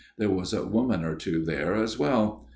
[0.17, 2.49] There was a woman or two there as well.